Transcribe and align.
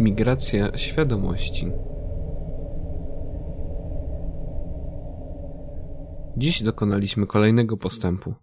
Migracja 0.00 0.78
świadomości. 0.78 1.72
Dziś 6.36 6.62
dokonaliśmy 6.62 7.26
kolejnego 7.26 7.76
postępu. 7.76 8.34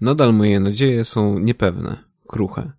Nadal 0.00 0.34
moje 0.34 0.60
nadzieje 0.60 1.04
są 1.04 1.38
niepewne, 1.38 1.98
kruche. 2.26 2.72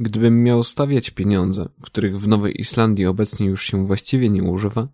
Gdybym 0.00 0.42
miał 0.42 0.62
stawiać 0.62 1.10
pieniądze, 1.10 1.68
których 1.82 2.20
w 2.20 2.28
Nowej 2.28 2.60
Islandii 2.60 3.06
obecnie 3.06 3.46
już 3.46 3.64
się 3.64 3.86
właściwie 3.86 4.30
nie 4.30 4.42
używa, 4.42 4.88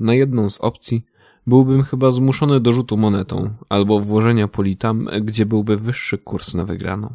na 0.00 0.14
jedną 0.14 0.50
z 0.50 0.60
opcji, 0.60 1.04
byłbym 1.46 1.82
chyba 1.82 2.10
zmuszony 2.10 2.60
do 2.60 2.72
rzutu 2.72 2.96
monetą 2.96 3.50
albo 3.68 4.00
włożenia 4.00 4.48
puli 4.48 4.76
tam, 4.76 5.08
gdzie 5.22 5.46
byłby 5.46 5.76
wyższy 5.76 6.18
kurs 6.18 6.54
na 6.54 6.64
wygraną. 6.64 7.14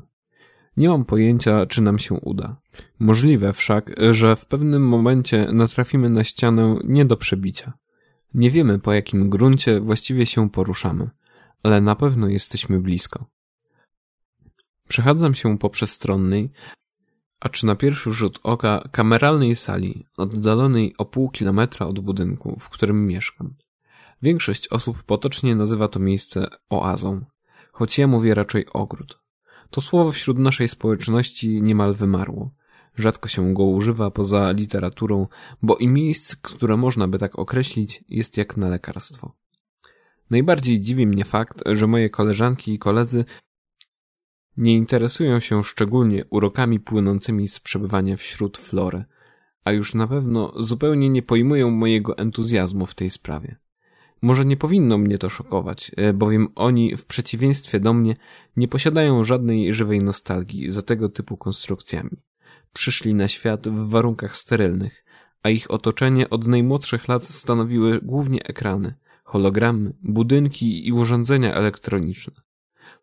Nie 0.77 0.89
mam 0.89 1.05
pojęcia, 1.05 1.65
czy 1.65 1.81
nam 1.81 1.99
się 1.99 2.15
uda. 2.15 2.61
Możliwe 2.99 3.53
wszak, 3.53 3.95
że 4.11 4.35
w 4.35 4.45
pewnym 4.45 4.87
momencie 4.87 5.47
natrafimy 5.51 6.09
na 6.09 6.23
ścianę 6.23 6.79
nie 6.83 7.05
do 7.05 7.17
przebicia. 7.17 7.73
Nie 8.33 8.51
wiemy, 8.51 8.79
po 8.79 8.93
jakim 8.93 9.29
gruncie 9.29 9.79
właściwie 9.79 10.25
się 10.25 10.49
poruszamy, 10.49 11.09
ale 11.63 11.81
na 11.81 11.95
pewno 11.95 12.27
jesteśmy 12.27 12.79
blisko. 12.79 13.25
Przechadzam 14.87 15.33
się 15.33 15.57
po 15.57 15.69
przestronnej, 15.69 16.51
a 17.39 17.49
czy 17.49 17.65
na 17.65 17.75
pierwszy 17.75 18.11
rzut 18.11 18.39
oka 18.43 18.89
kameralnej 18.91 19.55
sali, 19.55 20.05
oddalonej 20.17 20.95
o 20.97 21.05
pół 21.05 21.29
kilometra 21.29 21.85
od 21.85 21.99
budynku, 21.99 22.57
w 22.59 22.69
którym 22.69 23.07
mieszkam. 23.07 23.55
Większość 24.21 24.67
osób 24.67 25.03
potocznie 25.03 25.55
nazywa 25.55 25.87
to 25.87 25.99
miejsce 25.99 26.47
oazą, 26.69 27.25
choć 27.71 27.97
ja 27.97 28.07
mówię 28.07 28.33
raczej 28.33 28.65
ogród. 28.73 29.26
To 29.69 29.81
słowo 29.81 30.11
wśród 30.11 30.37
naszej 30.37 30.67
społeczności 30.67 31.61
niemal 31.61 31.93
wymarło. 31.93 32.51
Rzadko 32.95 33.29
się 33.29 33.53
go 33.53 33.63
używa 33.63 34.11
poza 34.11 34.51
literaturą, 34.51 35.27
bo 35.61 35.75
i 35.75 35.87
miejsc, 35.87 36.35
które 36.35 36.77
można 36.77 37.07
by 37.07 37.19
tak 37.19 37.39
określić, 37.39 38.03
jest 38.09 38.37
jak 38.37 38.57
na 38.57 38.69
lekarstwo. 38.69 39.35
Najbardziej 40.29 40.81
dziwi 40.81 41.07
mnie 41.07 41.25
fakt, 41.25 41.63
że 41.65 41.87
moje 41.87 42.09
koleżanki 42.09 42.73
i 42.73 42.79
koledzy 42.79 43.25
nie 44.57 44.73
interesują 44.73 45.39
się 45.39 45.63
szczególnie 45.63 46.25
urokami 46.25 46.79
płynącymi 46.79 47.47
z 47.47 47.59
przebywania 47.59 48.17
wśród 48.17 48.57
flory, 48.57 49.05
a 49.63 49.71
już 49.71 49.95
na 49.95 50.07
pewno 50.07 50.53
zupełnie 50.55 51.09
nie 51.09 51.21
pojmują 51.21 51.71
mojego 51.71 52.17
entuzjazmu 52.17 52.85
w 52.85 52.95
tej 52.95 53.09
sprawie. 53.09 53.55
Może 54.21 54.45
nie 54.45 54.57
powinno 54.57 54.97
mnie 54.97 55.17
to 55.17 55.29
szokować, 55.29 55.91
e, 55.97 56.13
bowiem 56.13 56.47
oni, 56.55 56.97
w 56.97 57.05
przeciwieństwie 57.05 57.79
do 57.79 57.93
mnie, 57.93 58.15
nie 58.57 58.67
posiadają 58.67 59.23
żadnej 59.23 59.73
żywej 59.73 59.99
nostalgii 59.99 60.69
za 60.69 60.81
tego 60.81 61.09
typu 61.09 61.37
konstrukcjami. 61.37 62.17
Przyszli 62.73 63.13
na 63.13 63.27
świat 63.27 63.67
w 63.67 63.89
warunkach 63.89 64.37
sterylnych, 64.37 65.05
a 65.43 65.49
ich 65.49 65.71
otoczenie 65.71 66.29
od 66.29 66.47
najmłodszych 66.47 67.07
lat 67.07 67.25
stanowiły 67.25 67.99
głównie 68.01 68.43
ekrany, 68.43 68.93
hologramy, 69.23 69.93
budynki 70.01 70.87
i 70.87 70.93
urządzenia 70.93 71.53
elektroniczne. 71.53 72.33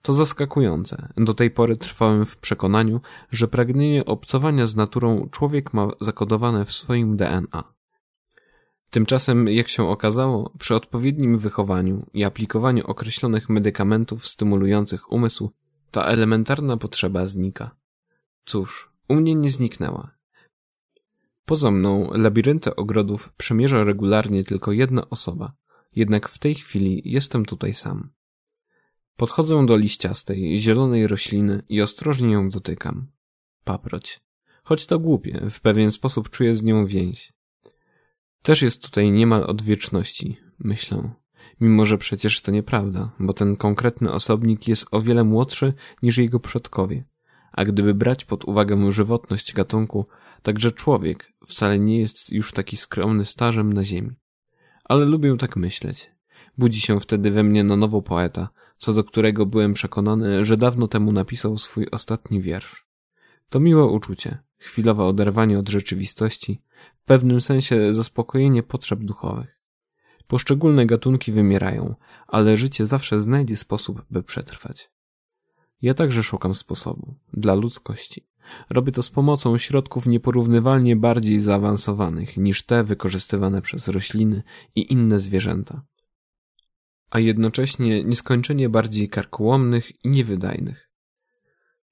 To 0.02 0.12
zaskakujące. 0.12 1.08
Do 1.16 1.34
tej 1.34 1.50
pory 1.50 1.76
trwałem 1.76 2.24
w 2.24 2.36
przekonaniu, 2.36 3.00
że 3.30 3.48
pragnienie 3.48 4.04
obcowania 4.04 4.66
z 4.66 4.76
naturą 4.76 5.28
człowiek 5.30 5.74
ma 5.74 5.88
zakodowane 6.00 6.64
w 6.64 6.72
swoim 6.72 7.16
DNA. 7.16 7.73
Tymczasem, 8.94 9.48
jak 9.48 9.68
się 9.68 9.88
okazało, 9.88 10.52
przy 10.58 10.74
odpowiednim 10.74 11.38
wychowaniu 11.38 12.06
i 12.12 12.24
aplikowaniu 12.24 12.86
określonych 12.86 13.48
medykamentów 13.48 14.26
stymulujących 14.26 15.12
umysł, 15.12 15.50
ta 15.90 16.04
elementarna 16.04 16.76
potrzeba 16.76 17.26
znika. 17.26 17.76
Cóż, 18.44 18.92
u 19.08 19.14
mnie 19.14 19.34
nie 19.34 19.50
zniknęła. 19.50 20.14
Poza 21.44 21.70
mną 21.70 22.10
labirynty 22.12 22.76
ogrodów 22.76 23.32
przemierza 23.32 23.84
regularnie 23.84 24.44
tylko 24.44 24.72
jedna 24.72 25.10
osoba, 25.10 25.52
jednak 25.96 26.28
w 26.28 26.38
tej 26.38 26.54
chwili 26.54 27.02
jestem 27.04 27.44
tutaj 27.44 27.74
sam. 27.74 28.10
Podchodzę 29.16 29.66
do 29.66 29.76
liściastej, 29.76 30.58
zielonej 30.58 31.06
rośliny 31.06 31.62
i 31.68 31.82
ostrożnie 31.82 32.32
ją 32.32 32.48
dotykam. 32.48 33.06
Paproć. 33.64 34.20
Choć 34.64 34.86
to 34.86 34.98
głupie, 34.98 35.50
w 35.50 35.60
pewien 35.60 35.90
sposób 35.90 36.30
czuję 36.30 36.54
z 36.54 36.62
nią 36.62 36.86
więź. 36.86 37.33
Też 38.44 38.62
jest 38.62 38.82
tutaj 38.82 39.10
niemal 39.10 39.44
od 39.44 39.62
wieczności, 39.62 40.36
myślę. 40.58 41.10
Mimo, 41.60 41.84
że 41.84 41.98
przecież 41.98 42.40
to 42.40 42.52
nieprawda, 42.52 43.10
bo 43.18 43.32
ten 43.32 43.56
konkretny 43.56 44.12
osobnik 44.12 44.68
jest 44.68 44.86
o 44.90 45.02
wiele 45.02 45.24
młodszy 45.24 45.72
niż 46.02 46.18
jego 46.18 46.40
przodkowie. 46.40 47.04
A 47.52 47.64
gdyby 47.64 47.94
brać 47.94 48.24
pod 48.24 48.44
uwagę 48.44 48.92
żywotność 48.92 49.52
gatunku, 49.52 50.06
także 50.42 50.72
człowiek 50.72 51.32
wcale 51.46 51.78
nie 51.78 51.98
jest 51.98 52.32
już 52.32 52.52
taki 52.52 52.76
skromny 52.76 53.24
starzem 53.24 53.72
na 53.72 53.84
ziemi. 53.84 54.10
Ale 54.84 55.04
lubię 55.04 55.36
tak 55.36 55.56
myśleć. 55.56 56.10
Budzi 56.58 56.80
się 56.80 57.00
wtedy 57.00 57.30
we 57.30 57.42
mnie 57.42 57.64
na 57.64 57.76
nowo 57.76 58.02
poeta, 58.02 58.48
co 58.78 58.92
do 58.92 59.04
którego 59.04 59.46
byłem 59.46 59.72
przekonany, 59.72 60.44
że 60.44 60.56
dawno 60.56 60.88
temu 60.88 61.12
napisał 61.12 61.58
swój 61.58 61.86
ostatni 61.92 62.40
wiersz. 62.40 62.86
To 63.48 63.60
miłe 63.60 63.84
uczucie, 63.84 64.38
chwilowe 64.58 65.04
oderwanie 65.04 65.58
od 65.58 65.68
rzeczywistości, 65.68 66.60
w 67.04 67.06
pewnym 67.06 67.40
sensie 67.40 67.92
zaspokojenie 67.92 68.62
potrzeb 68.62 69.00
duchowych. 69.00 69.60
Poszczególne 70.26 70.86
gatunki 70.86 71.32
wymierają, 71.32 71.94
ale 72.26 72.56
życie 72.56 72.86
zawsze 72.86 73.20
znajdzie 73.20 73.56
sposób, 73.56 74.04
by 74.10 74.22
przetrwać. 74.22 74.90
Ja 75.82 75.94
także 75.94 76.22
szukam 76.22 76.54
sposobu 76.54 77.14
dla 77.32 77.54
ludzkości. 77.54 78.26
Robię 78.70 78.92
to 78.92 79.02
z 79.02 79.10
pomocą 79.10 79.58
środków 79.58 80.06
nieporównywalnie 80.06 80.96
bardziej 80.96 81.40
zaawansowanych 81.40 82.36
niż 82.36 82.62
te 82.62 82.84
wykorzystywane 82.84 83.62
przez 83.62 83.88
rośliny 83.88 84.42
i 84.74 84.92
inne 84.92 85.18
zwierzęta, 85.18 85.82
a 87.10 87.18
jednocześnie 87.18 88.04
nieskończenie 88.04 88.68
bardziej 88.68 89.08
karkołomnych 89.08 90.04
i 90.04 90.08
niewydajnych. 90.08 90.90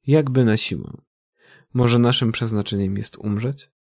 Jakby 0.07 0.45
na 0.45 0.57
siłę. 0.57 0.93
Może 1.75 1.99
naszym 1.99 2.33
przeznaczeniem 2.33 2.97
jest 2.97 3.19
umrzeć? 3.19 3.71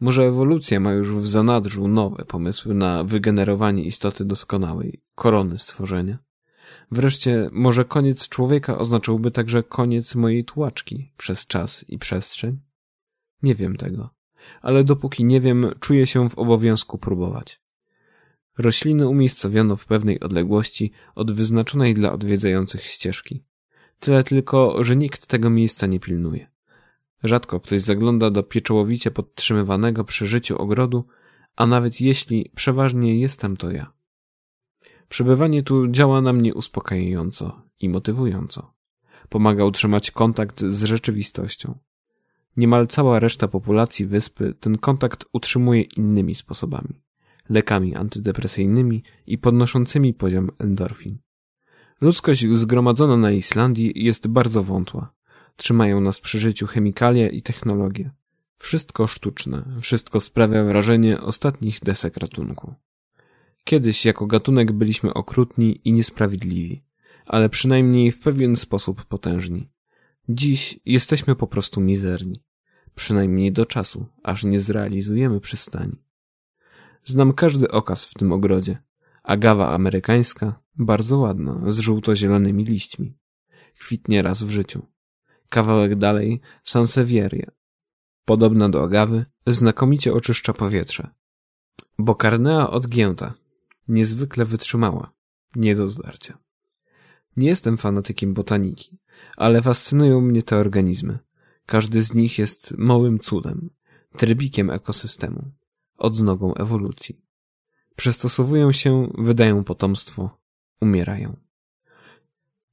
Może 0.00 0.22
ewolucja 0.22 0.80
ma 0.80 0.92
już 0.92 1.14
w 1.14 1.26
zanadrzu 1.26 1.88
nowe 1.88 2.24
pomysły 2.24 2.74
na 2.74 3.04
wygenerowanie 3.04 3.84
istoty 3.84 4.24
doskonałej, 4.24 5.02
korony 5.14 5.58
stworzenia? 5.58 6.18
Wreszcie, 6.90 7.48
może 7.52 7.84
koniec 7.84 8.28
człowieka 8.28 8.78
oznaczałby 8.78 9.30
także 9.30 9.62
koniec 9.62 10.14
mojej 10.14 10.44
tułaczki 10.44 11.12
przez 11.16 11.46
czas 11.46 11.84
i 11.88 11.98
przestrzeń? 11.98 12.60
Nie 13.42 13.54
wiem 13.54 13.76
tego, 13.76 14.10
ale 14.62 14.84
dopóki 14.84 15.24
nie 15.24 15.40
wiem, 15.40 15.66
czuję 15.80 16.06
się 16.06 16.28
w 16.28 16.38
obowiązku 16.38 16.98
próbować. 16.98 17.60
Rośliny 18.58 19.08
umiejscowiono 19.08 19.76
w 19.76 19.86
pewnej 19.86 20.20
odległości 20.20 20.92
od 21.14 21.32
wyznaczonej 21.32 21.94
dla 21.94 22.12
odwiedzających 22.12 22.84
ścieżki. 22.84 23.44
Tyle 24.00 24.24
tylko, 24.24 24.84
że 24.84 24.96
nikt 24.96 25.26
tego 25.26 25.50
miejsca 25.50 25.86
nie 25.86 26.00
pilnuje. 26.00 26.50
Rzadko 27.24 27.60
ktoś 27.60 27.80
zagląda 27.80 28.30
do 28.30 28.42
pieczołowicie 28.42 29.10
podtrzymywanego 29.10 30.04
przy 30.04 30.26
życiu 30.26 30.58
ogrodu, 30.58 31.04
a 31.56 31.66
nawet 31.66 32.00
jeśli 32.00 32.50
przeważnie 32.56 33.20
jestem 33.20 33.56
to 33.56 33.70
ja. 33.70 33.92
Przebywanie 35.08 35.62
tu 35.62 35.88
działa 35.88 36.20
na 36.20 36.32
mnie 36.32 36.54
uspokajająco 36.54 37.62
i 37.80 37.88
motywująco. 37.88 38.74
Pomaga 39.28 39.64
utrzymać 39.64 40.10
kontakt 40.10 40.60
z 40.60 40.82
rzeczywistością. 40.82 41.78
Niemal 42.56 42.86
cała 42.86 43.18
reszta 43.18 43.48
populacji 43.48 44.06
wyspy 44.06 44.54
ten 44.60 44.78
kontakt 44.78 45.24
utrzymuje 45.32 45.82
innymi 45.82 46.34
sposobami 46.34 47.00
lekami 47.48 47.94
antydepresyjnymi 47.94 49.02
i 49.26 49.38
podnoszącymi 49.38 50.14
poziom 50.14 50.50
endorfin. 50.58 51.18
Ludzkość 52.00 52.46
zgromadzona 52.52 53.16
na 53.16 53.30
Islandii 53.30 53.92
jest 54.04 54.28
bardzo 54.28 54.62
wątła. 54.62 55.14
Trzymają 55.58 56.00
nas 56.00 56.20
przy 56.20 56.38
życiu 56.38 56.66
chemikalia 56.66 57.28
i 57.28 57.42
technologie. 57.42 58.10
Wszystko 58.58 59.06
sztuczne, 59.06 59.64
wszystko 59.80 60.20
sprawia 60.20 60.64
wrażenie 60.64 61.20
ostatnich 61.20 61.80
desek 61.80 62.16
ratunku. 62.16 62.74
Kiedyś 63.64 64.04
jako 64.04 64.26
gatunek 64.26 64.72
byliśmy 64.72 65.14
okrutni 65.14 65.80
i 65.84 65.92
niesprawiedliwi, 65.92 66.82
ale 67.26 67.48
przynajmniej 67.48 68.12
w 68.12 68.20
pewien 68.20 68.56
sposób 68.56 69.04
potężni. 69.04 69.68
Dziś 70.28 70.80
jesteśmy 70.86 71.36
po 71.36 71.46
prostu 71.46 71.80
mizerni. 71.80 72.36
Przynajmniej 72.94 73.52
do 73.52 73.66
czasu, 73.66 74.06
aż 74.22 74.44
nie 74.44 74.60
zrealizujemy 74.60 75.40
przystani. 75.40 75.96
Znam 77.04 77.32
każdy 77.32 77.70
okaz 77.70 78.06
w 78.06 78.14
tym 78.14 78.32
ogrodzie. 78.32 78.78
Agawa 79.22 79.74
amerykańska, 79.74 80.60
bardzo 80.76 81.18
ładna, 81.18 81.62
z 81.66 81.78
żółto-zielonymi 81.78 82.64
liśćmi. 82.64 83.16
Kwitnie 83.78 84.22
raz 84.22 84.42
w 84.42 84.50
życiu. 84.50 84.86
Kawałek 85.48 85.98
dalej 85.98 86.40
Sansevieria. 86.64 87.50
Podobna 88.24 88.68
do 88.68 88.82
agawy, 88.82 89.24
znakomicie 89.46 90.14
oczyszcza 90.14 90.52
powietrze. 90.52 91.10
Bokarnea 91.98 92.70
odgięta, 92.70 93.34
niezwykle 93.88 94.44
wytrzymała, 94.44 95.12
nie 95.56 95.74
do 95.74 95.88
zdarcia. 95.88 96.38
Nie 97.36 97.48
jestem 97.48 97.78
fanatykiem 97.78 98.34
botaniki, 98.34 98.98
ale 99.36 99.62
fascynują 99.62 100.20
mnie 100.20 100.42
te 100.42 100.56
organizmy. 100.56 101.18
Każdy 101.66 102.02
z 102.02 102.14
nich 102.14 102.38
jest 102.38 102.74
małym 102.78 103.18
cudem, 103.18 103.70
trybikiem 104.16 104.70
ekosystemu. 104.70 105.52
odnogą 105.98 106.54
ewolucji. 106.54 107.22
Przystosowują 107.96 108.72
się, 108.72 109.12
wydają 109.18 109.64
potomstwo, 109.64 110.38
umierają. 110.80 111.47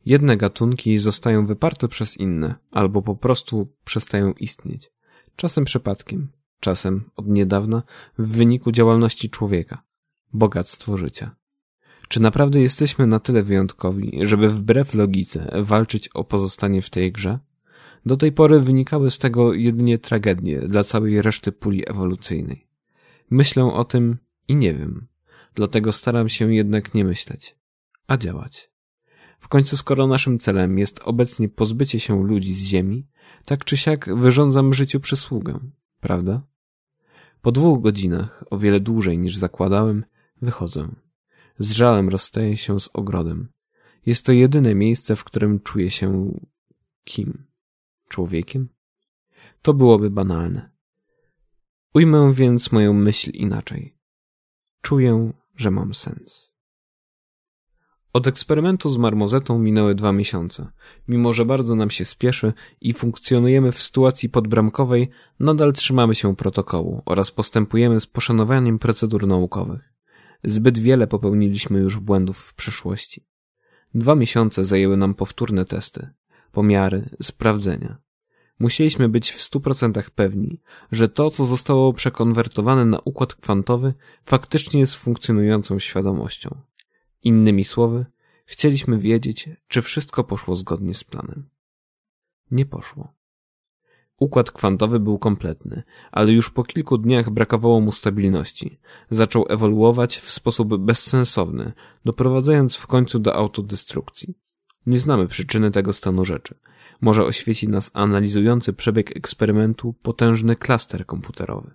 Jedne 0.05 0.37
gatunki 0.37 0.99
zostają 0.99 1.45
wyparte 1.45 1.87
przez 1.87 2.17
inne, 2.17 2.55
albo 2.71 3.01
po 3.01 3.15
prostu 3.15 3.67
przestają 3.85 4.33
istnieć. 4.33 4.91
Czasem 5.35 5.65
przypadkiem, 5.65 6.27
czasem 6.59 7.09
od 7.15 7.27
niedawna 7.27 7.83
w 8.17 8.37
wyniku 8.37 8.71
działalności 8.71 9.29
człowieka, 9.29 9.83
bogactwo 10.33 10.97
życia. 10.97 11.35
Czy 12.07 12.21
naprawdę 12.21 12.61
jesteśmy 12.61 13.07
na 13.07 13.19
tyle 13.19 13.43
wyjątkowi, 13.43 14.19
żeby 14.21 14.49
wbrew 14.49 14.93
logice 14.93 15.51
walczyć 15.63 16.07
o 16.07 16.23
pozostanie 16.23 16.81
w 16.81 16.89
tej 16.89 17.11
grze? 17.11 17.39
Do 18.05 18.17
tej 18.17 18.31
pory 18.31 18.59
wynikały 18.59 19.11
z 19.11 19.17
tego 19.17 19.53
jedynie 19.53 19.99
tragedie 19.99 20.61
dla 20.61 20.83
całej 20.83 21.21
reszty 21.21 21.51
puli 21.51 21.89
ewolucyjnej. 21.89 22.67
Myślę 23.29 23.63
o 23.63 23.85
tym 23.85 24.17
i 24.47 24.55
nie 24.55 24.73
wiem. 24.73 25.07
Dlatego 25.55 25.91
staram 25.91 26.29
się 26.29 26.53
jednak 26.53 26.93
nie 26.93 27.05
myśleć, 27.05 27.55
a 28.07 28.17
działać. 28.17 28.74
W 29.39 29.47
końcu 29.47 29.77
skoro 29.77 30.07
naszym 30.07 30.39
celem 30.39 30.79
jest 30.79 30.99
obecnie 31.03 31.49
pozbycie 31.49 31.99
się 31.99 32.23
ludzi 32.23 32.53
z 32.53 32.61
ziemi, 32.61 33.07
tak 33.45 33.65
czy 33.65 33.77
siak 33.77 34.15
wyrządzam 34.15 34.73
życiu 34.73 34.99
przysługę, 34.99 35.59
prawda? 35.99 36.41
Po 37.41 37.51
dwóch 37.51 37.81
godzinach, 37.81 38.43
o 38.49 38.57
wiele 38.57 38.79
dłużej 38.79 39.19
niż 39.19 39.37
zakładałem, 39.37 40.05
wychodzę. 40.41 40.87
Z 41.59 41.71
żalem 41.71 42.09
rozstaję 42.09 42.57
się 42.57 42.79
z 42.79 42.89
ogrodem. 42.93 43.47
Jest 44.05 44.25
to 44.25 44.31
jedyne 44.31 44.75
miejsce, 44.75 45.15
w 45.15 45.23
którym 45.23 45.59
czuję 45.59 45.91
się 45.91 46.31
kim? 47.03 47.45
Człowiekiem? 48.09 48.69
To 49.61 49.73
byłoby 49.73 50.09
banalne. 50.09 50.69
Ujmę 51.93 52.33
więc 52.33 52.71
moją 52.71 52.93
myśl 52.93 53.31
inaczej. 53.31 53.97
Czuję, 54.81 55.31
że 55.55 55.71
mam 55.71 55.93
sens. 55.93 56.54
Od 58.15 58.27
eksperymentu 58.27 58.89
z 58.89 58.97
marmozetą 58.97 59.59
minęły 59.59 59.95
dwa 59.95 60.13
miesiące. 60.13 60.67
Mimo, 61.07 61.33
że 61.33 61.45
bardzo 61.45 61.75
nam 61.75 61.89
się 61.89 62.05
spieszy 62.05 62.53
i 62.81 62.93
funkcjonujemy 62.93 63.71
w 63.71 63.79
sytuacji 63.79 64.29
podbramkowej, 64.29 65.09
nadal 65.39 65.73
trzymamy 65.73 66.15
się 66.15 66.35
protokołu 66.35 67.01
oraz 67.05 67.31
postępujemy 67.31 67.99
z 67.99 68.07
poszanowaniem 68.07 68.79
procedur 68.79 69.27
naukowych. 69.27 69.93
Zbyt 70.43 70.79
wiele 70.79 71.07
popełniliśmy 71.07 71.79
już 71.79 71.99
błędów 71.99 72.37
w 72.37 72.53
przeszłości. 72.53 73.25
Dwa 73.95 74.15
miesiące 74.15 74.63
zajęły 74.63 74.97
nam 74.97 75.13
powtórne 75.13 75.65
testy, 75.65 76.09
pomiary, 76.51 77.09
sprawdzenia. 77.21 77.97
Musieliśmy 78.59 79.09
być 79.09 79.31
w 79.31 79.41
stu 79.41 79.59
procentach 79.59 80.09
pewni, 80.09 80.61
że 80.91 81.09
to, 81.09 81.29
co 81.29 81.45
zostało 81.45 81.93
przekonwertowane 81.93 82.85
na 82.85 82.99
układ 82.99 83.35
kwantowy, 83.35 83.93
faktycznie 84.25 84.79
jest 84.79 84.95
funkcjonującą 84.95 85.79
świadomością. 85.79 86.61
Innymi 87.25 87.63
słowy, 87.63 88.05
chcieliśmy 88.45 88.97
wiedzieć, 88.97 89.49
czy 89.67 89.81
wszystko 89.81 90.23
poszło 90.23 90.55
zgodnie 90.55 90.93
z 90.93 91.03
planem. 91.03 91.49
Nie 92.51 92.65
poszło. 92.65 93.13
Układ 94.19 94.51
kwantowy 94.51 94.99
był 94.99 95.19
kompletny, 95.19 95.83
ale 96.11 96.31
już 96.31 96.51
po 96.51 96.63
kilku 96.63 96.97
dniach 96.97 97.29
brakowało 97.29 97.81
mu 97.81 97.91
stabilności. 97.91 98.79
Zaczął 99.09 99.45
ewoluować 99.49 100.17
w 100.17 100.29
sposób 100.29 100.77
bezsensowny, 100.77 101.73
doprowadzając 102.05 102.75
w 102.75 102.87
końcu 102.87 103.19
do 103.19 103.35
autodestrukcji. 103.35 104.37
Nie 104.85 104.97
znamy 104.97 105.27
przyczyny 105.27 105.71
tego 105.71 105.93
stanu 105.93 106.25
rzeczy. 106.25 106.55
Może 107.01 107.25
oświeci 107.25 107.69
nas 107.69 107.91
analizujący 107.93 108.73
przebieg 108.73 109.17
eksperymentu 109.17 109.93
potężny 109.93 110.55
klaster 110.55 111.05
komputerowy. 111.05 111.71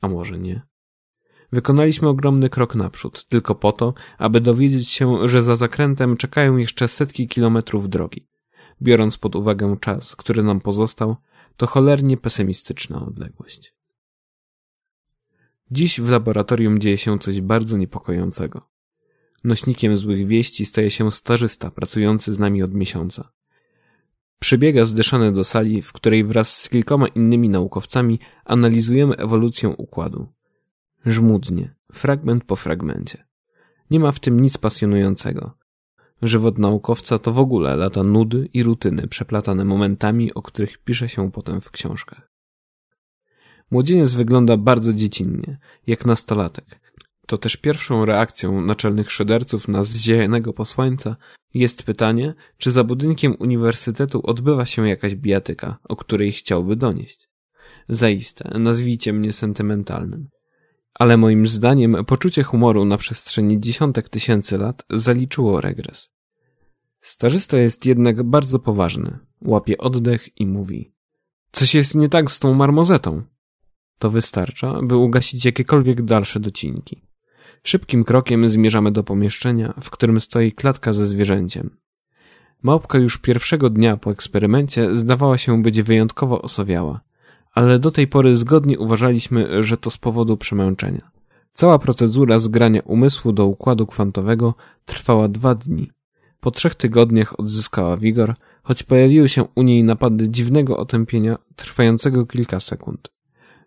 A 0.00 0.08
może 0.08 0.38
nie? 0.38 0.62
Wykonaliśmy 1.52 2.08
ogromny 2.08 2.48
krok 2.48 2.74
naprzód, 2.74 3.24
tylko 3.28 3.54
po 3.54 3.72
to, 3.72 3.94
aby 4.18 4.40
dowiedzieć 4.40 4.88
się, 4.88 5.28
że 5.28 5.42
za 5.42 5.56
zakrętem 5.56 6.16
czekają 6.16 6.56
jeszcze 6.56 6.88
setki 6.88 7.28
kilometrów 7.28 7.88
drogi. 7.88 8.26
Biorąc 8.82 9.18
pod 9.18 9.36
uwagę 9.36 9.76
czas, 9.80 10.16
który 10.16 10.42
nam 10.42 10.60
pozostał, 10.60 11.16
to 11.56 11.66
cholernie 11.66 12.16
pesymistyczna 12.16 13.06
odległość. 13.06 13.74
Dziś 15.70 16.00
w 16.00 16.08
laboratorium 16.08 16.78
dzieje 16.78 16.98
się 16.98 17.18
coś 17.18 17.40
bardzo 17.40 17.76
niepokojącego. 17.76 18.68
Nośnikiem 19.44 19.96
złych 19.96 20.26
wieści 20.26 20.66
staje 20.66 20.90
się 20.90 21.12
starzysta 21.12 21.70
pracujący 21.70 22.32
z 22.32 22.38
nami 22.38 22.62
od 22.62 22.74
miesiąca. 22.74 23.32
Przybiega 24.38 24.84
zdyszany 24.84 25.32
do 25.32 25.44
sali, 25.44 25.82
w 25.82 25.92
której 25.92 26.24
wraz 26.24 26.56
z 26.56 26.68
kilkoma 26.68 27.08
innymi 27.08 27.48
naukowcami 27.48 28.18
analizujemy 28.44 29.16
ewolucję 29.16 29.68
układu. 29.68 30.28
Żmudnie, 31.06 31.74
fragment 31.92 32.44
po 32.44 32.56
fragmencie. 32.56 33.26
Nie 33.90 34.00
ma 34.00 34.12
w 34.12 34.20
tym 34.20 34.40
nic 34.40 34.58
pasjonującego. 34.58 35.58
Żywot 36.22 36.58
naukowca 36.58 37.18
to 37.18 37.32
w 37.32 37.38
ogóle 37.38 37.76
lata 37.76 38.02
nudy 38.02 38.48
i 38.52 38.62
rutyny 38.62 39.08
przeplatane 39.08 39.64
momentami, 39.64 40.34
o 40.34 40.42
których 40.42 40.78
pisze 40.78 41.08
się 41.08 41.32
potem 41.32 41.60
w 41.60 41.70
książkach. 41.70 42.30
Młodzieniec 43.70 44.14
wygląda 44.14 44.56
bardzo 44.56 44.92
dziecinnie, 44.92 45.58
jak 45.86 46.06
nastolatek. 46.06 46.80
To 47.26 47.38
też 47.38 47.56
pierwszą 47.56 48.04
reakcją 48.04 48.60
naczelnych 48.60 49.10
szyderców 49.10 49.68
na 49.68 49.84
zziajanego 49.84 50.52
posłańca 50.52 51.16
jest 51.54 51.82
pytanie, 51.82 52.34
czy 52.58 52.70
za 52.72 52.84
budynkiem 52.84 53.34
uniwersytetu 53.38 54.20
odbywa 54.24 54.66
się 54.66 54.88
jakaś 54.88 55.14
bijatyka, 55.14 55.78
o 55.88 55.96
której 55.96 56.32
chciałby 56.32 56.76
donieść. 56.76 57.28
Zaiste, 57.88 58.58
nazwijcie 58.58 59.12
mnie 59.12 59.32
sentymentalnym. 59.32 60.28
Ale 60.94 61.16
moim 61.16 61.46
zdaniem 61.46 62.04
poczucie 62.04 62.42
humoru 62.42 62.84
na 62.84 62.96
przestrzeni 62.96 63.60
dziesiątek 63.60 64.08
tysięcy 64.08 64.58
lat 64.58 64.84
zaliczyło 64.90 65.60
regres. 65.60 66.10
Starzysta 67.00 67.58
jest 67.58 67.86
jednak 67.86 68.22
bardzo 68.22 68.58
poważny, 68.58 69.18
łapie 69.40 69.78
oddech 69.78 70.40
i 70.40 70.46
mówi. 70.46 70.94
Coś 71.52 71.74
jest 71.74 71.94
nie 71.94 72.08
tak 72.08 72.30
z 72.30 72.38
tą 72.38 72.54
marmozetą. 72.54 73.22
To 73.98 74.10
wystarcza, 74.10 74.82
by 74.82 74.96
ugasić 74.96 75.44
jakiekolwiek 75.44 76.02
dalsze 76.02 76.40
docinki. 76.40 77.02
Szybkim 77.62 78.04
krokiem 78.04 78.48
zmierzamy 78.48 78.92
do 78.92 79.04
pomieszczenia, 79.04 79.74
w 79.80 79.90
którym 79.90 80.20
stoi 80.20 80.52
klatka 80.52 80.92
ze 80.92 81.06
zwierzęciem. 81.06 81.76
Małpka 82.62 82.98
już 82.98 83.18
pierwszego 83.18 83.70
dnia 83.70 83.96
po 83.96 84.10
eksperymencie 84.10 84.96
zdawała 84.96 85.38
się 85.38 85.62
być 85.62 85.82
wyjątkowo 85.82 86.42
osowiała, 86.42 87.00
ale 87.54 87.78
do 87.78 87.90
tej 87.90 88.06
pory 88.06 88.36
zgodnie 88.36 88.78
uważaliśmy, 88.78 89.62
że 89.62 89.76
to 89.76 89.90
z 89.90 89.98
powodu 89.98 90.36
przemęczenia. 90.36 91.10
Cała 91.52 91.78
procedura 91.78 92.38
zgrania 92.38 92.80
umysłu 92.84 93.32
do 93.32 93.46
układu 93.46 93.86
kwantowego 93.86 94.54
trwała 94.84 95.28
dwa 95.28 95.54
dni. 95.54 95.90
Po 96.40 96.50
trzech 96.50 96.74
tygodniach 96.74 97.40
odzyskała 97.40 97.96
wigor, 97.96 98.34
choć 98.62 98.82
pojawiły 98.82 99.28
się 99.28 99.44
u 99.54 99.62
niej 99.62 99.84
napady 99.84 100.28
dziwnego 100.28 100.76
otępienia 100.76 101.38
trwającego 101.56 102.26
kilka 102.26 102.60
sekund. 102.60 103.10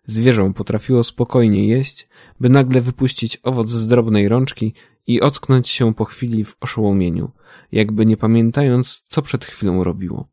Zwierzę 0.06 0.52
potrafiło 0.54 1.02
spokojnie 1.02 1.68
jeść, 1.68 2.08
by 2.40 2.48
nagle 2.48 2.80
wypuścić 2.80 3.40
owoc 3.42 3.70
z 3.70 3.86
drobnej 3.86 4.28
rączki 4.28 4.74
i 5.06 5.20
ocknąć 5.20 5.68
się 5.68 5.94
po 5.94 6.04
chwili 6.04 6.44
w 6.44 6.56
oszołomieniu, 6.60 7.30
jakby 7.72 8.06
nie 8.06 8.16
pamiętając, 8.16 9.04
co 9.08 9.22
przed 9.22 9.44
chwilą 9.44 9.84
robiło. 9.84 10.28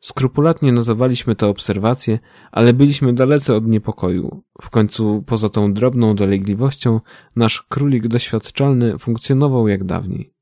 Skrupulatnie 0.00 0.72
notowaliśmy 0.72 1.36
te 1.36 1.46
obserwacje, 1.46 2.18
ale 2.52 2.72
byliśmy 2.72 3.12
dalece 3.12 3.54
od 3.54 3.66
niepokoju. 3.66 4.42
W 4.62 4.70
końcu, 4.70 5.24
poza 5.26 5.48
tą 5.48 5.72
drobną 5.72 6.14
dolegliwością, 6.14 7.00
nasz 7.36 7.62
królik 7.62 8.08
doświadczalny 8.08 8.98
funkcjonował 8.98 9.68
jak 9.68 9.84
dawniej. 9.84 10.32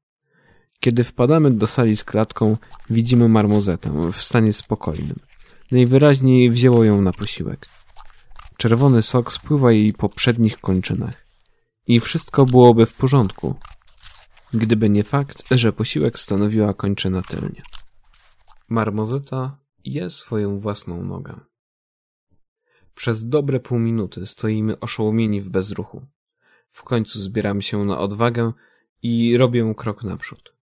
Kiedy 0.81 1.05
wpadamy 1.05 1.51
do 1.51 1.67
sali 1.67 1.97
z 1.97 2.05
klatką, 2.05 2.57
widzimy 2.91 3.29
marmozetę 3.29 4.13
w 4.13 4.23
stanie 4.23 4.53
spokojnym. 4.53 5.17
Najwyraźniej 5.73 6.51
wzięło 6.51 6.85
ją 6.85 7.03
na 7.03 7.13
posiłek. 7.13 7.67
Czerwony 8.57 9.03
sok 9.03 9.33
spływa 9.33 9.73
jej 9.73 9.93
po 9.93 10.09
przednich 10.09 10.61
kończynach. 10.61 11.27
I 11.87 12.01
wszystko 12.01 12.47
byłoby 12.47 12.87
w 12.87 12.95
porządku, 12.95 13.55
gdyby 14.55 14.91
nie 14.91 15.05
fakt, 15.05 15.45
że 15.51 15.73
posiłek 15.73 16.19
stanowiła 16.19 16.75
kończyna 16.75 17.23
tylnie. 17.23 17.63
Marmozeta 18.69 19.59
je 19.85 20.11
swoją 20.11 20.59
własną 20.59 21.05
nogę. 21.05 21.41
Przez 22.95 23.29
dobre 23.29 23.61
pół 23.61 23.79
minuty 23.79 24.27
stoimy 24.27 24.81
oszołomieni 24.81 25.41
w 25.41 25.49
bezruchu. 25.49 26.07
W 26.69 26.83
końcu 26.83 27.19
zbieram 27.19 27.63
się 27.63 27.85
na 27.85 27.99
odwagę 27.99 28.53
i 29.03 29.37
robię 29.37 29.75
krok 29.77 30.03
naprzód. 30.03 30.57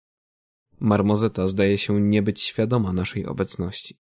Marmozeta 0.79 1.47
zdaje 1.47 1.77
się 1.77 2.01
nie 2.01 2.21
być 2.21 2.41
świadoma 2.41 2.93
naszej 2.93 3.25
obecności. 3.25 3.99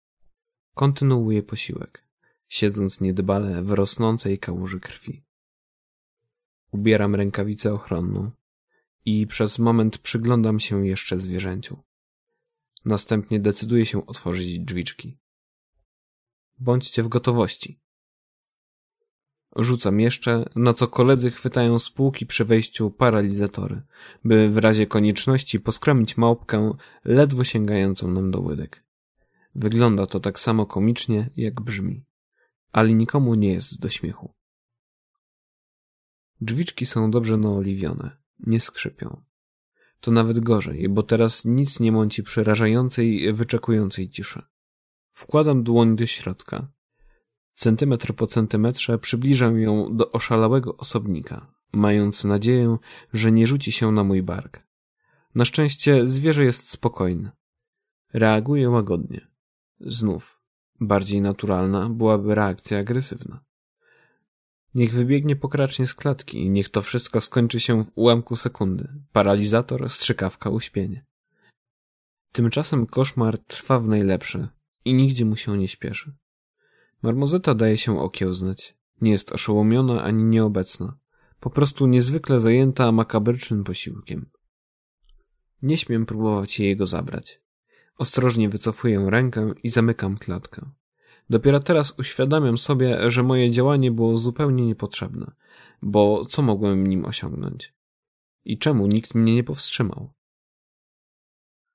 Kontynuuje 0.75 1.43
posiłek, 1.43 2.05
siedząc 2.49 3.01
niedbale 3.01 3.63
w 3.63 3.73
rosnącej 3.73 4.39
kałuży 4.39 4.81
krwi. 4.81 5.25
Ubieram 6.73 7.15
rękawicę 7.15 7.73
ochronną 7.73 8.31
i 9.05 9.27
przez 9.27 9.59
moment 9.59 9.99
przyglądam 9.99 10.61
się 10.61 10.87
jeszcze 10.87 11.21
zwierzęciu. 11.21 11.83
Następnie 12.85 13.41
decyduję 13.41 13.87
się 13.87 14.07
otworzyć 14.07 14.59
drzwiczki. 14.59 15.19
Bądźcie 16.59 17.03
w 17.03 17.09
gotowości. 17.09 17.81
Rzucam 19.57 20.01
jeszcze, 20.01 20.45
na 20.57 20.75
co 20.75 20.89
koledzy 20.89 21.31
chwytają 21.31 21.79
z 21.79 21.91
półki 21.91 22.27
przy 22.27 22.45
wejściu 22.45 22.91
paralizatory, 22.91 23.83
by 24.25 24.51
w 24.51 24.59
razie 24.59 24.87
konieczności 24.87 25.61
poskromić 25.61 26.17
małpkę 26.17 26.73
ledwo 27.05 27.45
sięgającą 27.45 28.11
nam 28.11 28.31
do 28.31 28.41
łydek. 28.41 28.85
Wygląda 29.55 30.07
to 30.07 30.21
tak 30.21 30.41
samo 30.41 30.67
komicznie, 30.67 31.31
jak 31.37 31.61
brzmi, 31.61 32.05
ale 32.73 32.93
nikomu 32.93 33.35
nie 33.35 33.53
jest 33.53 33.81
do 33.81 33.89
śmiechu. 33.89 34.35
Drzwiczki 36.41 36.87
są 36.87 37.11
dobrze 37.11 37.37
naoliwione, 37.37 38.17
nie 38.39 38.61
skrzypią. 38.61 39.23
To 40.05 40.11
nawet 40.11 40.41
gorzej, 40.41 40.89
bo 40.89 41.03
teraz 41.03 41.45
nic 41.45 41.81
nie 41.81 41.93
mąci 41.93 42.23
przerażającej, 42.23 43.33
wyczekującej 43.33 44.09
ciszy. 44.09 44.43
Wkładam 45.13 45.63
dłoń 45.63 45.97
do 45.97 46.07
środka. 46.07 46.69
Centymetr 47.55 48.15
po 48.15 48.27
centymetrze 48.27 48.99
przybliżam 48.99 49.61
ją 49.61 49.97
do 49.97 50.13
oszalałego 50.13 50.77
osobnika, 50.77 51.55
mając 51.73 52.25
nadzieję, 52.25 52.77
że 53.13 53.33
nie 53.33 53.47
rzuci 53.47 53.73
się 53.73 53.93
na 53.93 54.05
mój 54.05 54.23
bark. 54.23 54.63
Na 55.35 55.45
szczęście 55.45 56.07
zwierzę 56.07 56.45
jest 56.45 56.71
spokojne. 56.71 57.31
Reaguje 58.13 58.71
łagodnie. 58.71 59.29
Znów, 59.81 60.41
bardziej 60.81 61.21
naturalna 61.21 61.89
byłaby 61.91 62.35
reakcja 62.35 62.79
agresywna. 62.79 63.45
Niech 64.75 64.93
wybiegnie 64.93 65.37
pokracznie 65.37 65.87
z 65.87 65.95
klatki 65.95 66.39
i 66.39 66.51
niech 66.51 66.69
to 66.69 66.83
wszystko 66.83 67.21
skończy 67.21 67.61
się 67.61 67.85
w 67.85 67.91
ułamku 67.95 68.37
sekundy. 68.37 68.89
Paralizator, 69.13 69.91
strzykawka, 69.91 70.51
uśpienie. 70.51 71.05
Tymczasem 72.33 72.87
koszmar 72.87 73.39
trwa 73.39 73.81
w 73.81 73.89
najlepsze 73.89 74.49
i 74.85 74.95
nigdzie 74.95 75.25
mu 75.25 75.37
się 75.37 75.59
nie 75.59 75.69
śpieszy. 75.69 76.15
Marmozeta 77.03 77.55
daje 77.55 77.77
się 77.77 78.01
okiełznać. 78.01 78.77
Nie 79.01 79.11
jest 79.11 79.33
oszołomiona 79.33 80.03
ani 80.03 80.25
nieobecna. 80.25 80.99
Po 81.41 81.51
prostu 81.51 81.87
niezwykle 81.87 82.41
zajęta 82.41 82.93
makabrycznym 82.93 83.65
posiłkiem. 83.65 84.31
Nie 85.63 85.77
śmiem 85.77 86.07
próbować 86.07 86.61
jej 86.61 86.77
go 86.77 86.87
zabrać. 86.87 87.41
Ostrożnie 87.99 88.49
wycofuję 88.49 89.07
rękę 89.11 89.53
i 89.63 89.69
zamykam 89.69 90.17
klatkę. 90.17 90.71
Dopiero 91.31 91.61
teraz 91.61 91.99
uświadamiam 91.99 92.59
sobie, 92.59 93.11
że 93.11 93.23
moje 93.23 93.51
działanie 93.51 93.91
było 93.91 94.19
zupełnie 94.19 94.67
niepotrzebne, 94.67 95.33
bo 95.83 96.27
co 96.27 96.43
mogłem 96.43 96.87
nim 96.87 97.05
osiągnąć? 97.05 97.75
I 98.45 98.59
czemu 98.59 98.87
nikt 98.87 99.15
mnie 99.15 99.35
nie 99.35 99.45
powstrzymał? 99.45 100.13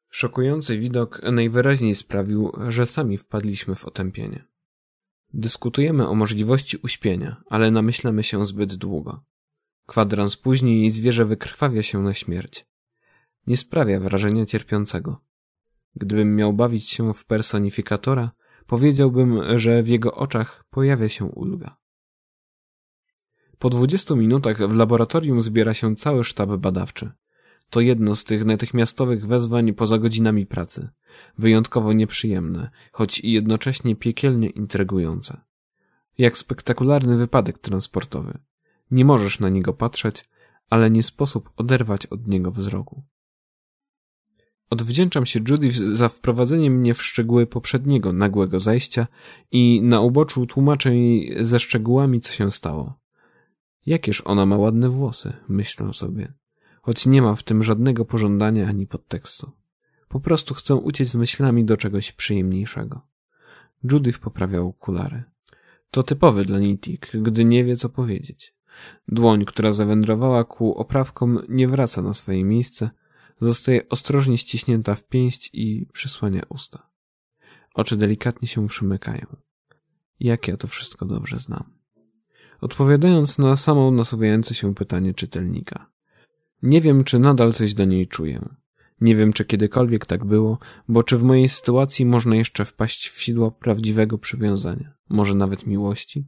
Szokujący 0.10 0.79
widok 0.79 1.22
najwyraźniej 1.32 1.96
sprawił, 1.96 2.51
że 2.68 2.86
sami 2.86 3.18
wpadliśmy 3.18 3.75
w 3.75 3.86
otępienie. 3.86 4.46
Dyskutujemy 5.34 6.08
o 6.08 6.15
możliwości 6.15 6.77
uśpienia, 6.77 7.44
ale 7.50 7.72
namyślamy 7.72 8.24
się 8.24 8.46
zbyt 8.46 8.75
długo. 8.75 9.24
Kwadrans 9.86 10.38
później 10.38 10.89
zwierzę 10.89 11.25
wykrwawia 11.25 11.84
się 11.84 12.00
na 12.00 12.13
śmierć. 12.13 12.65
Nie 13.48 13.58
sprawia 13.58 14.00
wrażenia 14.00 14.46
cierpiącego. 14.46 15.22
Gdybym 15.96 16.36
miał 16.36 16.53
bawić 16.53 16.89
się 16.89 17.13
w 17.13 17.25
personifikatora, 17.25 18.32
powiedziałbym, 18.69 19.59
że 19.59 19.83
w 19.83 19.88
jego 19.88 20.15
oczach 20.15 20.63
pojawia 20.69 21.09
się 21.09 21.25
ulga. 21.25 21.77
Po 23.59 23.69
dwudziestu 23.69 24.15
minutach 24.15 24.69
w 24.69 24.75
laboratorium 24.75 25.41
zbiera 25.41 25.73
się 25.73 25.95
cały 25.95 26.23
sztab 26.23 26.49
badawczy. 26.49 27.11
To 27.69 27.81
jedno 27.81 28.15
z 28.15 28.23
tych 28.23 28.45
natychmiastowych 28.45 29.27
wezwań 29.27 29.73
poza 29.73 29.97
godzinami 29.97 30.45
pracy. 30.45 30.89
Wyjątkowo 31.38 31.93
nieprzyjemne, 31.93 32.69
choć 32.91 33.19
i 33.19 33.31
jednocześnie 33.31 33.95
piekielnie 33.95 34.49
intrygujące. 34.49 35.41
Jak 36.17 36.38
spektakularny 36.38 37.17
wypadek 37.17 37.59
transportowy. 37.59 38.39
Nie 38.91 39.05
możesz 39.05 39.39
na 39.39 39.49
niego 39.49 39.73
patrzeć, 39.73 40.25
ale 40.69 40.91
nie 40.91 41.03
sposób 41.03 41.49
oderwać 41.57 42.05
od 42.05 42.27
niego 42.27 42.51
wzroku. 42.51 43.03
Odwdzięczam 44.69 45.25
się 45.25 45.39
Judith 45.49 45.77
za 45.77 46.09
wprowadzenie 46.09 46.69
mnie 46.69 46.93
w 46.93 47.03
szczegóły 47.03 47.47
poprzedniego 47.47 48.13
nagłego 48.13 48.59
zajścia 48.59 49.07
i 49.51 49.81
na 49.81 50.01
uboczu 50.01 50.45
tłumaczę 50.45 50.95
jej 50.95 51.45
ze 51.45 51.59
szczegółami, 51.59 52.21
co 52.21 52.31
się 52.31 52.51
stało. 52.51 52.99
Jakież 53.85 54.21
ona 54.25 54.45
ma 54.45 54.57
ładne 54.57 54.89
włosy, 54.89 55.33
myślę 55.47 55.93
sobie, 55.93 56.33
choć 56.81 57.05
nie 57.05 57.21
ma 57.21 57.35
w 57.35 57.43
tym 57.43 57.63
żadnego 57.63 58.05
pożądania 58.05 58.67
ani 58.67 58.88
podtekstu. 58.88 59.51
Po 60.07 60.19
prostu 60.19 60.53
chcę 60.53 60.75
uciec 60.75 61.09
z 61.09 61.15
myślami 61.15 61.65
do 61.65 61.77
czegoś 61.77 62.11
przyjemniejszego. 62.11 63.01
Judith 63.83 64.19
poprawia 64.19 64.61
okulary. 64.61 65.23
To 65.91 66.03
typowy 66.03 66.45
dla 66.45 66.59
Nitik, 66.59 67.11
gdy 67.13 67.45
nie 67.45 67.63
wie, 67.63 67.75
co 67.75 67.89
powiedzieć. 67.89 68.55
Dłoń, 69.07 69.45
która 69.45 69.71
zawędrowała 69.71 70.43
ku 70.43 70.73
oprawkom, 70.73 71.41
nie 71.49 71.67
wraca 71.67 72.01
na 72.01 72.13
swoje 72.13 72.43
miejsce, 72.43 72.89
Zostaje 73.41 73.89
ostrożnie 73.89 74.38
ściśnięta 74.38 74.96
w 74.96 75.03
pięść 75.03 75.50
i 75.53 75.88
przysłania 75.93 76.41
usta. 76.50 76.89
Oczy 77.74 77.98
delikatnie 77.98 78.48
się 78.48 78.67
przymykają. 78.67 79.25
Jak 80.19 80.48
ja 80.48 80.58
to 80.58 80.67
wszystko 80.67 81.05
dobrze 81.05 81.39
znam. 81.39 81.79
Odpowiadając 82.62 83.38
na 83.38 83.55
samo 83.55 83.91
nasuwające 83.91 84.55
się 84.55 84.75
pytanie 84.75 85.13
czytelnika. 85.13 85.91
Nie 86.63 86.81
wiem, 86.81 87.03
czy 87.03 87.19
nadal 87.19 87.53
coś 87.53 87.74
do 87.74 87.86
niej 87.86 88.08
czuję. 88.08 88.50
Nie 89.01 89.15
wiem, 89.15 89.34
czy 89.34 89.46
kiedykolwiek 89.46 90.05
tak 90.05 90.25
było, 90.25 90.58
bo 90.88 91.03
czy 91.03 91.17
w 91.17 91.24
mojej 91.24 91.50
sytuacji 91.50 92.05
można 92.05 92.36
jeszcze 92.36 92.65
wpaść 92.65 93.10
w 93.10 93.22
sidło 93.22 93.51
prawdziwego 93.51 94.17
przywiązania, 94.17 94.93
może 95.10 95.36
nawet 95.36 95.67
miłości? 95.67 96.27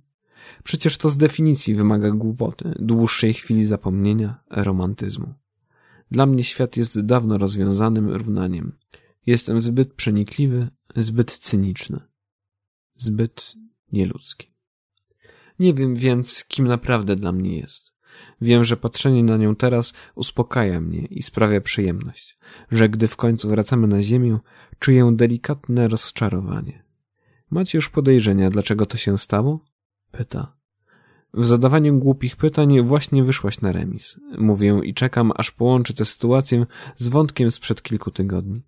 Przecież 0.64 0.98
to 0.98 1.10
z 1.10 1.18
definicji 1.18 1.76
wymaga 1.76 2.12
głupoty, 2.12 2.76
dłuższej 2.80 3.34
chwili 3.34 3.66
zapomnienia, 3.66 4.44
romantyzmu. 4.50 5.34
Dla 6.12 6.26
mnie 6.26 6.44
świat 6.44 6.78
jest 6.78 7.02
dawno 7.02 7.38
rozwiązanym 7.38 8.10
równaniem. 8.10 8.78
Jestem 9.26 9.62
zbyt 9.62 9.94
przenikliwy, 9.94 10.70
zbyt 10.96 11.32
cyniczny, 11.32 12.00
zbyt 12.96 13.56
nieludzki. 13.92 14.52
Nie 15.60 15.74
wiem 15.74 15.96
więc, 15.96 16.46
kim 16.48 16.68
naprawdę 16.68 17.16
dla 17.16 17.32
mnie 17.32 17.58
jest. 17.58 17.94
Wiem, 18.42 18.64
że 18.64 18.78
patrzenie 18.78 19.24
na 19.24 19.38
nią 19.38 19.56
teraz 19.56 19.94
uspokaja 20.16 20.82
mnie 20.82 21.06
i 21.06 21.22
sprawia 21.22 21.62
przyjemność, 21.62 22.38
że 22.72 22.90
gdy 22.90 23.08
w 23.08 23.16
końcu 23.16 23.50
wracamy 23.50 23.88
na 23.88 24.04
ziemię, 24.04 24.40
czuję 24.80 25.12
delikatne 25.16 25.88
rozczarowanie. 25.88 26.84
Macie 27.50 27.78
już 27.78 27.90
podejrzenia, 27.90 28.50
dlaczego 28.50 28.86
to 28.86 28.98
się 28.98 29.18
stało? 29.18 29.66
Pyta. 30.12 30.61
W 31.34 31.46
zadawaniu 31.46 32.00
głupich 32.00 32.36
pytań 32.36 32.82
właśnie 32.82 33.24
wyszłaś 33.24 33.62
na 33.62 33.72
remis. 33.72 34.20
Mówię 34.38 34.82
i 34.84 34.94
czekam, 34.94 35.32
aż 35.36 35.52
połączy 35.52 35.94
tę 35.94 36.06
sytuację 36.06 36.66
z 36.98 37.08
wątkiem 37.08 37.52
sprzed 37.52 37.82
kilku 37.82 38.12
tygodni. 38.12 38.62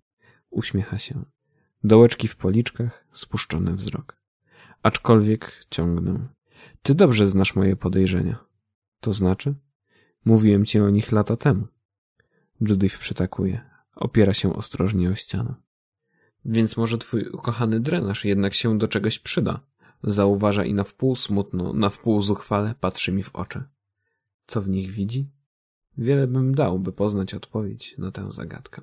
Uśmiecha 0.50 0.98
się. 0.98 1.24
Dołeczki 1.84 2.28
w 2.28 2.36
policzkach, 2.36 3.06
spuszczony 3.12 3.74
wzrok. 3.74 4.16
Aczkolwiek 4.82 5.66
ciągnę. 5.70 6.28
Ty 6.82 6.94
dobrze 6.94 7.28
znasz 7.28 7.56
moje 7.56 7.76
podejrzenia. 7.76 8.44
To 9.00 9.12
znaczy? 9.12 9.54
Mówiłem 10.24 10.64
ci 10.64 10.80
o 10.80 10.90
nich 10.90 11.12
lata 11.12 11.36
temu. 11.36 11.66
Judith 12.60 12.98
przytakuje. 12.98 13.60
Opiera 13.96 14.34
się 14.34 14.56
ostrożnie 14.56 15.10
o 15.10 15.14
ścianę. 15.14 15.54
Więc 16.44 16.76
może 16.76 16.98
twój 16.98 17.28
ukochany 17.28 17.80
drenaż 17.80 18.24
jednak 18.24 18.54
się 18.54 18.78
do 18.78 18.88
czegoś 18.88 19.18
przyda. 19.18 19.60
Zauważa 20.06 20.64
i 20.64 20.74
na 20.74 20.84
wpół 20.84 21.16
smutno, 21.16 21.72
na 21.72 21.90
wpół 21.90 22.22
zuchwale 22.22 22.74
patrzy 22.80 23.12
mi 23.12 23.22
w 23.22 23.36
oczy. 23.36 23.64
Co 24.46 24.62
w 24.62 24.68
nich 24.68 24.90
widzi? 24.90 25.30
Wiele 25.98 26.26
bym 26.26 26.54
dał, 26.54 26.78
by 26.78 26.92
poznać 26.92 27.34
odpowiedź 27.34 27.98
na 27.98 28.10
tę 28.10 28.32
zagadkę. 28.32 28.82